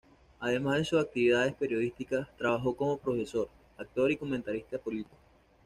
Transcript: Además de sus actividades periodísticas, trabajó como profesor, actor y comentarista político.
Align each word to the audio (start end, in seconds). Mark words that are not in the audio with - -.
Además 0.39 0.79
de 0.79 0.85
sus 0.85 0.99
actividades 0.99 1.53
periodísticas, 1.53 2.27
trabajó 2.35 2.75
como 2.75 2.97
profesor, 2.97 3.49
actor 3.77 4.09
y 4.09 4.17
comentarista 4.17 4.79
político. 4.79 5.15